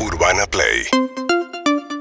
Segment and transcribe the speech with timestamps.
[0.00, 0.86] Urbana Play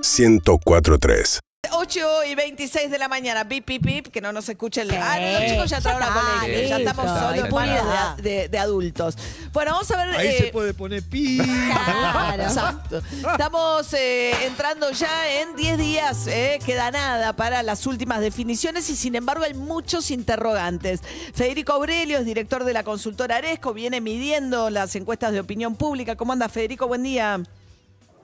[0.03, 1.39] 1043
[1.69, 4.87] 8 y 26 de la mañana, pip, pip, pip, que no nos escuchen.
[4.91, 9.17] Ah, los chicos ya entraron a está, colegio, ya estamos solos de, de- de adultos.
[9.51, 10.15] Bueno, vamos a ver.
[10.15, 11.37] Ahí eh, se puede poner pi.
[11.37, 12.43] Claro.
[12.47, 13.01] Exacto.
[13.31, 18.95] Estamos eh, entrando ya en 10 días, eh, queda nada para las últimas definiciones y
[18.95, 21.01] sin embargo hay muchos interrogantes.
[21.33, 26.15] Federico Aurelio es director de la consultora Aresco, viene midiendo las encuestas de opinión pública.
[26.15, 26.87] ¿Cómo anda Federico?
[26.87, 27.41] Buen día.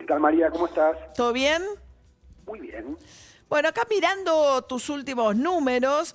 [0.03, 0.49] ¿Qué tal María?
[0.51, 0.97] ¿Cómo estás?
[1.13, 1.61] ¿Todo bien?
[2.45, 2.97] Muy bien.
[3.47, 6.13] Bueno, acá mirando tus últimos números,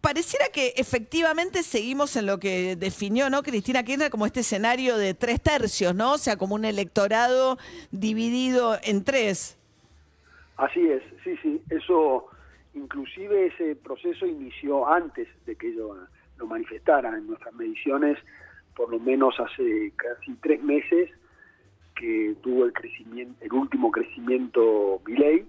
[0.00, 3.42] pareciera que efectivamente seguimos en lo que definió, ¿no?
[3.42, 6.12] Cristina Kirchner como este escenario de tres tercios, ¿no?
[6.14, 7.58] O sea, como un electorado
[7.90, 9.58] dividido en tres.
[10.56, 11.60] Así es, sí, sí.
[11.68, 12.24] Eso,
[12.72, 15.94] inclusive ese proceso inició antes de que ellos
[16.38, 18.16] lo manifestaran en nuestras mediciones,
[18.74, 21.10] por lo menos hace casi tres meses
[22.00, 25.44] que tuvo el crecimiento, el último crecimiento Milei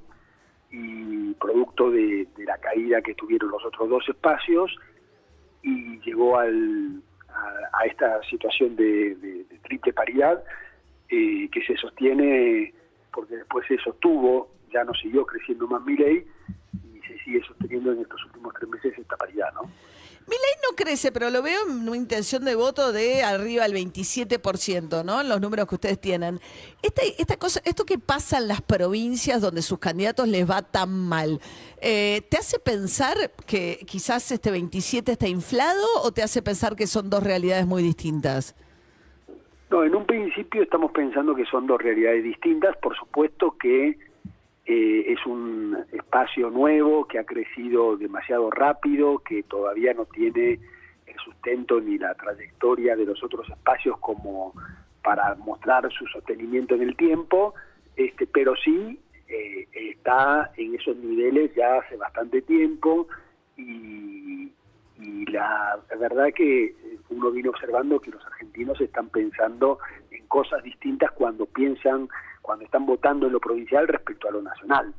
[0.70, 4.75] y producto de, la caída que tuvieron los otros dos espacios
[5.64, 10.44] y llegó al, a, esta situación de, triple paridad
[11.09, 12.73] eh, que se sostiene
[13.14, 16.61] porque después se sostuvo, ya no siguió creciendo más Milei y se
[17.32, 19.70] sigue sosteniendo en estos últimos tres meses esta paridad, ¿no?
[20.28, 25.04] Milei no crece, pero lo veo en una intención de voto de arriba al 27%,
[25.04, 25.22] ¿no?
[25.22, 26.40] En los números que ustedes tienen.
[26.84, 30.92] Esta, esta cosa, esto que pasa en las provincias donde sus candidatos les va tan
[30.92, 31.40] mal,
[31.82, 36.86] eh, ¿te hace pensar que quizás este 27 está inflado o te hace pensar que
[36.86, 38.56] son dos realidades muy distintas?
[39.72, 42.78] No, en un principio estamos pensando que son dos realidades distintas.
[42.78, 43.98] Por supuesto que
[44.66, 50.59] eh, es un espacio nuevo que ha crecido demasiado rápido, que todavía no tiene
[51.08, 54.53] el sustento ni la trayectoria de los otros espacios como
[55.03, 57.56] para mostrar su sostenimiento en el tiempo,
[57.95, 63.08] este, pero sí eh, está en esos niveles ya hace bastante tiempo
[63.58, 64.52] y,
[65.00, 66.75] y la, la verdad que
[67.09, 69.80] uno viene observando que los argentinos están pensando
[70.12, 72.09] en cosas distintas cuando piensan,
[72.51, 74.94] cuando están votando en lo provincial respecto a lo nacional.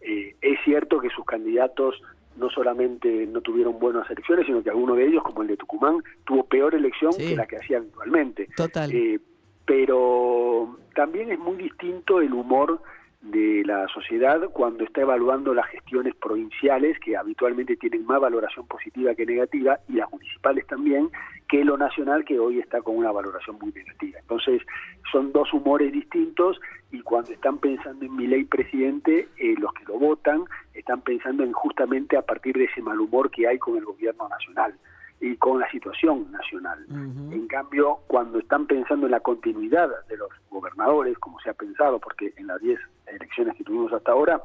[0.00, 2.02] Eh, es cierto que sus candidatos
[2.36, 6.02] no solamente no tuvieron buenas elecciones, sino que alguno de ellos, como el de Tucumán,
[6.24, 7.28] tuvo peor elección Sí.
[7.28, 8.48] que la que hacía habitualmente.
[8.56, 8.90] Total.
[8.92, 9.20] Eh,
[9.64, 12.80] pero también es muy distinto el humor
[13.22, 19.14] de la sociedad cuando está evaluando las gestiones provinciales, que habitualmente tienen más valoración positiva
[19.14, 21.10] que negativa, y las municipales también,
[21.48, 24.18] que lo nacional, que hoy está con una valoración muy negativa.
[24.20, 24.62] Entonces,
[25.10, 26.60] son dos humores distintos
[26.92, 30.44] y cuando están pensando en mi ley presidente, eh, los que lo votan
[30.74, 34.28] están pensando en justamente a partir de ese mal humor que hay con el gobierno
[34.28, 34.74] nacional
[35.20, 36.84] y con la situación nacional.
[36.90, 41.98] En cambio, cuando están pensando en la continuidad de los gobernadores, como se ha pensado,
[41.98, 44.42] porque en las 10 elecciones que tuvimos hasta ahora,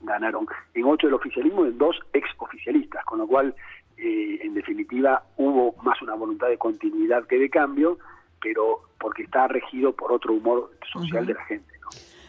[0.00, 3.54] ganaron en 8 del oficialismo y en 2 exoficialistas, con lo cual,
[3.96, 7.98] eh, en definitiva, hubo más una voluntad de continuidad que de cambio,
[8.40, 11.75] pero porque está regido por otro humor social de la gente.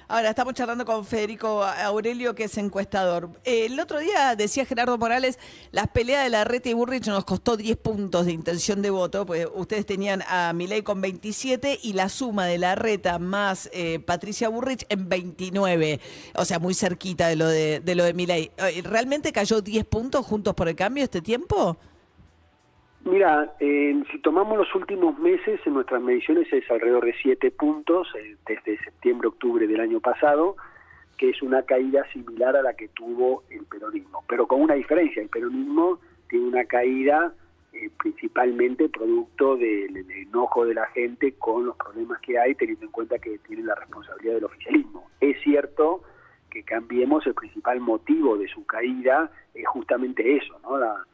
[0.09, 3.29] Ahora, estamos charlando con Federico Aurelio, que es encuestador.
[3.43, 5.37] Eh, el otro día decía Gerardo Morales,
[5.71, 9.25] las peleas de la Reta y Burrich nos costó 10 puntos de intención de voto,
[9.25, 13.99] pues ustedes tenían a Milei con 27 y la suma de la Reta más eh,
[13.99, 15.99] Patricia Burrich en 29,
[16.35, 18.49] o sea, muy cerquita de lo de, de lo de Milei.
[18.59, 21.77] Eh, ¿Realmente cayó 10 puntos juntos por el cambio este tiempo?
[23.07, 28.05] Mira, eh, si tomamos los últimos meses, en nuestras mediciones es alrededor de 7 puntos
[28.19, 30.57] eh, desde septiembre-octubre del año pasado,
[31.17, 35.21] que es una caída similar a la que tuvo el peronismo, pero con una diferencia.
[35.21, 37.33] El peronismo tiene una caída
[37.71, 42.87] eh, principalmente producto del, del enojo de la gente con los problemas que hay, teniendo
[42.87, 45.09] en cuenta que tiene la responsabilidad del oficialismo.
[45.21, 46.03] Es cierto
[46.49, 50.77] que cambiemos el principal motivo de su caída es justamente eso, ¿no?
[50.77, 51.05] La,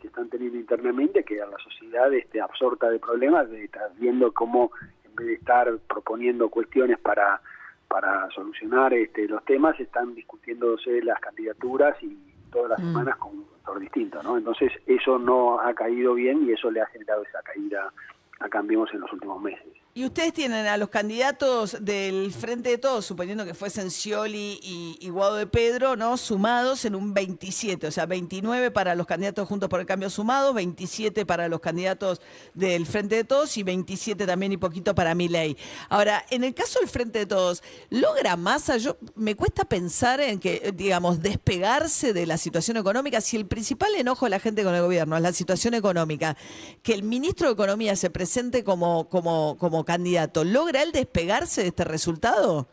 [0.00, 4.70] que están teniendo internamente, que a la sociedad esté absorta de problemas, de viendo cómo
[5.04, 7.40] en vez de estar proponiendo cuestiones para
[7.88, 12.16] para solucionar este, los temas, están discutiéndose las candidaturas y
[12.50, 14.36] todas las semanas con un sector distinto, ¿no?
[14.38, 17.92] Entonces eso no ha caído bien y eso le ha generado esa caída
[18.40, 19.83] a Cambiemos en los últimos meses.
[19.96, 25.08] Y ustedes tienen a los candidatos del Frente de Todos, suponiendo que fuesen Scioli y,
[25.08, 26.16] Guado de Pedro, ¿no?
[26.16, 30.52] Sumados en un 27, o sea, 29 para los candidatos Juntos por el Cambio sumados,
[30.52, 32.20] 27 para los candidatos
[32.54, 35.56] del Frente de Todos y 27 también y poquito para mi ley.
[35.88, 38.78] Ahora, en el caso del Frente de Todos, ¿logra masa?
[38.78, 43.20] Yo me cuesta pensar en que, digamos, despegarse de la situación económica.
[43.20, 46.36] Si el principal enojo de la gente con el gobierno es la situación económica,
[46.82, 50.44] que el ministro de Economía se presente como, como, como candidato.
[50.44, 52.66] ¿Logra él despegarse de este resultado?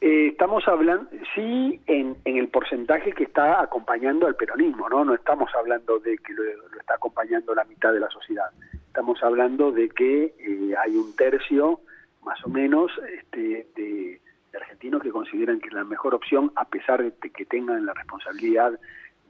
[0.00, 5.04] Eh, estamos hablando, sí, en, el porcentaje que está acompañando al peronismo, ¿no?
[5.04, 6.42] No estamos hablando de que lo,
[6.78, 8.46] está acompañando la mitad de la sociedad.
[8.72, 11.80] Estamos hablando de que eh, hay un tercio,
[12.24, 14.20] más o menos, este, de,
[14.54, 18.72] argentinos que consideran que la mejor opción, a pesar de que tengan la responsabilidad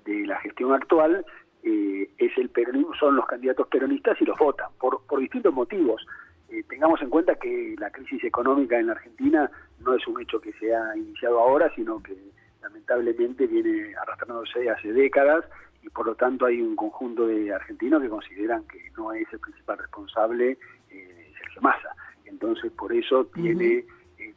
[0.05, 1.25] de la gestión actual,
[1.63, 6.07] eh, es el peronismo, son los candidatos peronistas y los votan, por, por distintos motivos.
[6.51, 10.41] Eh, tengamos en cuenta que la crisis económica en la Argentina no es un hecho
[10.41, 12.17] que se ha iniciado ahora, sino que
[12.63, 15.45] lamentablemente viene arrastrándose hace décadas
[15.83, 19.39] y por lo tanto hay un conjunto de argentinos que consideran que no es el
[19.39, 20.59] principal responsable
[20.91, 21.95] eh, Sergio Massa.
[22.25, 23.85] Entonces por eso tiene,
[24.19, 24.35] eh,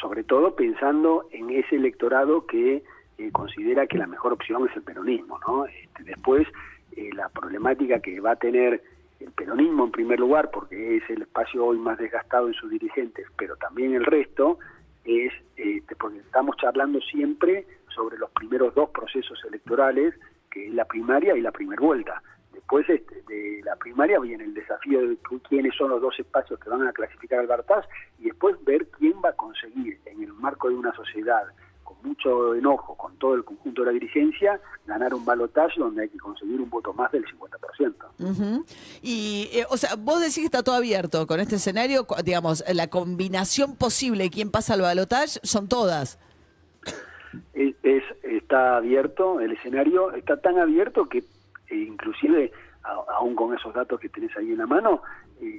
[0.00, 2.82] sobre todo pensando en ese electorado que
[3.18, 5.38] eh, considera que la mejor opción es el peronismo.
[5.46, 5.66] ¿no?
[5.66, 6.46] Este, después
[7.14, 8.82] la problemática que va a tener
[9.20, 13.26] el peronismo en primer lugar, porque es el espacio hoy más desgastado en sus dirigentes,
[13.36, 14.58] pero también el resto,
[15.04, 20.14] es este, porque estamos charlando siempre sobre los primeros dos procesos electorales,
[20.50, 22.22] que es la primaria y la primera vuelta.
[22.52, 25.16] Después este, de la primaria viene el desafío de
[25.48, 27.86] quiénes son los dos espacios que van a clasificar al Bartás
[28.18, 31.44] y después ver quién va a conseguir en el marco de una sociedad
[32.02, 36.18] mucho enojo con todo el conjunto de la dirigencia, ganar un balotaje donde hay que
[36.18, 38.64] conseguir un voto más del 50%.
[39.02, 42.88] Y, eh, o sea, vos decís que está todo abierto con este escenario, digamos, la
[42.88, 46.18] combinación posible de quién pasa al balotaje son todas.
[47.54, 47.74] Es,
[48.22, 52.50] está abierto, el escenario está tan abierto que eh, inclusive,
[53.08, 55.02] aún con esos datos que tenés ahí en la mano,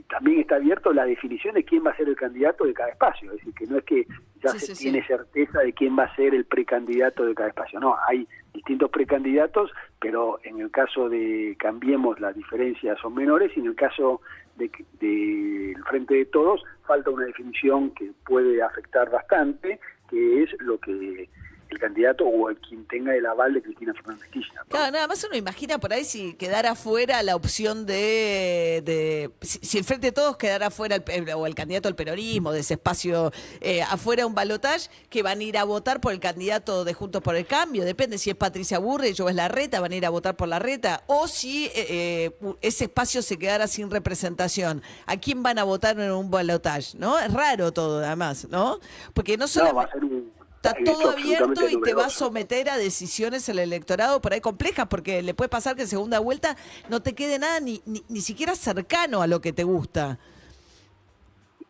[0.10, 3.32] también está abierto la definición de quién va a ser el candidato de cada espacio.
[3.32, 4.08] Es decir, que no es que
[4.44, 7.80] ya se tiene certeza de quién va a ser el precandidato de cada espacio.
[7.80, 13.60] No, hay distintos precandidatos, pero en el caso de Cambiemos las diferencias son menores y
[13.60, 14.22] en el caso
[14.58, 19.80] del de, Frente de Todos falta una definición que puede afectar bastante,
[20.10, 21.30] que es lo que
[21.70, 24.64] el candidato o el quien tenga el aval de Cristina Fernández Kirchner.
[24.68, 29.84] Claro, nada más uno imagina por ahí si quedara fuera la opción de, si, el
[29.84, 33.32] Frente de Todos quedara fuera el, o el candidato al peronismo, de ese espacio
[33.62, 37.22] eh, afuera un balotaje, que van a ir a votar por el candidato de Juntos
[37.22, 40.06] por el Cambio, depende si es Patricia Burrich o es la reta, van a ir
[40.06, 42.32] a votar por la reta, o si eh, eh,
[42.62, 46.98] ese espacio se quedara sin representación, ¿a quién van a votar en un balotaje?
[46.98, 47.20] ¿No?
[47.20, 48.80] Es raro todo además, ¿no?
[49.14, 50.39] Porque no solamente...
[50.62, 54.88] Está todo abierto y te va a someter a decisiones el electorado por ahí complejas,
[54.88, 56.58] porque le puede pasar que en segunda vuelta
[56.90, 60.20] no te quede nada ni, ni, siquiera cercano a lo que te gusta.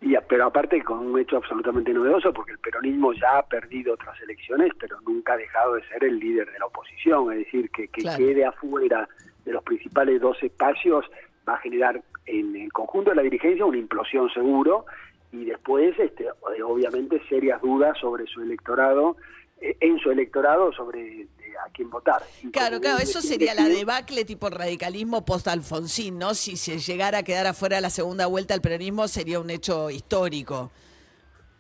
[0.01, 4.19] Y, pero aparte con un hecho absolutamente novedoso, porque el peronismo ya ha perdido otras
[4.23, 7.89] elecciones, pero nunca ha dejado de ser el líder de la oposición, es decir, que,
[7.89, 9.07] que quede afuera
[9.45, 11.05] de los principales dos espacios
[11.47, 14.85] va a generar en el conjunto de la dirigencia una implosión seguro
[15.31, 16.27] y después este,
[16.63, 19.17] obviamente serias dudas sobre su electorado,
[19.61, 21.27] eh, en su electorado sobre
[21.65, 22.21] a quién votar.
[22.51, 26.33] claro, claro, eso sería la debacle tipo radicalismo post-Alfonsín, ¿no?
[26.33, 30.71] Si se llegara a quedar afuera la segunda vuelta al peronismo sería un hecho histórico.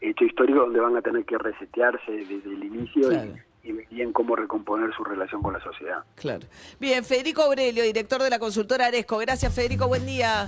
[0.01, 4.35] Hecho histórico donde van a tener que resetearse desde el inicio y, y bien cómo
[4.35, 6.03] recomponer su relación con la sociedad.
[6.15, 6.47] Claro.
[6.79, 9.17] Bien, Federico Aurelio, director de la consultora Aresco.
[9.17, 10.47] Gracias, Federico, buen día.